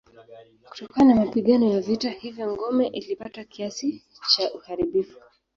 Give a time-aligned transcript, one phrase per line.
[0.69, 4.03] Kutokana na mapigano ya vita hivyo ngome ilipata kiasi
[4.35, 5.19] cha uharibifu.